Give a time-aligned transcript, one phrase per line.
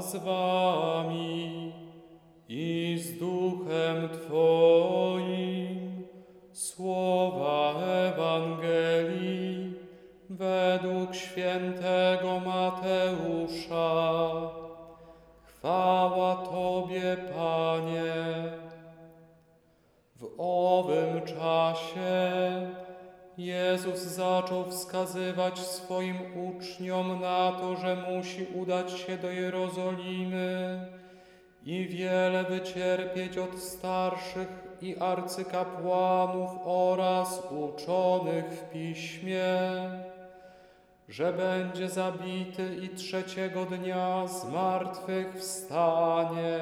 [0.00, 1.72] Z wami
[2.48, 6.04] i z duchem Twoim.
[6.52, 9.74] Słowa Ewangelii
[10.30, 14.30] według świętego Mateusza.
[15.44, 18.52] Chwała Tobie, Panie.
[20.16, 22.45] W owym czasie
[23.38, 26.16] Jezus zaczął wskazywać swoim
[26.48, 30.80] uczniom na to, że musi udać się do Jerozolimy
[31.64, 34.48] i wiele wycierpieć od starszych
[34.82, 39.44] i arcykapłanów oraz uczonych w piśmie,
[41.08, 46.58] że będzie zabity i trzeciego dnia z martwych wstanie.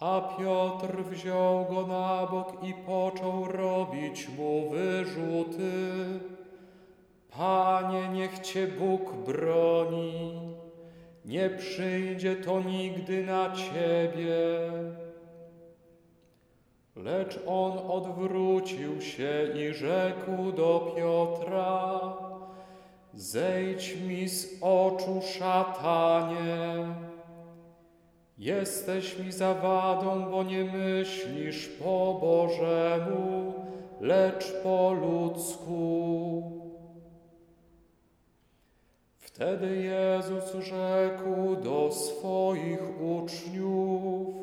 [0.00, 5.70] A Piotr wziął go na bok i począł robić mu wyrzuty.
[7.30, 10.40] Panie, niech Cię Bóg broni,
[11.24, 14.36] nie przyjdzie to nigdy na Ciebie.
[16.96, 22.00] Lecz on odwrócił się i rzekł do Piotra,
[23.14, 26.65] zejdź mi z oczu, szatanie.
[28.38, 33.54] Jesteś mi zawadą, bo nie myślisz po Bożemu,
[34.00, 36.42] lecz po ludzku.
[39.18, 44.36] Wtedy Jezus rzekł do swoich uczniów,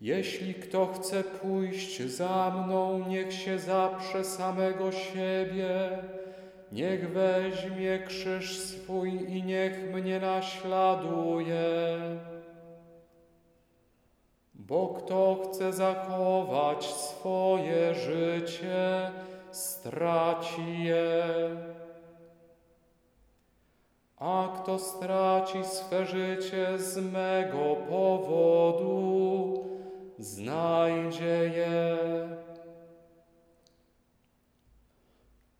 [0.00, 5.98] jeśli kto chce pójść za mną, niech się zaprze samego siebie,
[6.72, 11.56] niech weźmie krzyż swój i niech mnie naśladuje.
[14.66, 19.10] Bo kto chce zachować swoje życie,
[19.50, 21.26] straci je.
[24.16, 29.64] A kto straci swe życie z mego powodu,
[30.18, 31.98] znajdzie je.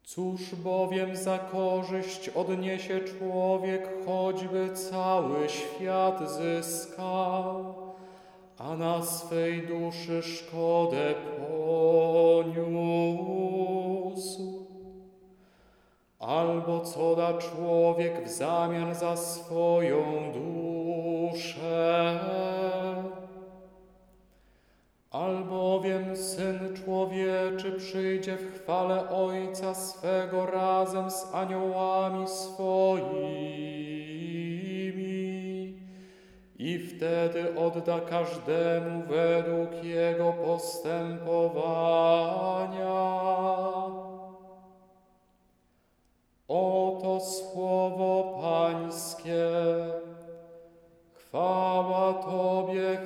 [0.02, 7.85] Cóż bowiem za korzyść odniesie człowiek, choćby cały świat zyskał,
[8.58, 12.76] a na swej duszy szkodę poniósł?
[16.18, 22.20] Albo co da człowiek w zamian za swoją duszę?
[25.10, 34.05] Albowiem Syn Człowieczy przyjdzie w chwale Ojca swego razem z aniołami swoimi
[36.66, 41.56] i wtedy odda każdemu według jego postępowania.
[46.48, 49.48] Oto słowo Pańskie.
[51.14, 52.98] Chwała Tobie.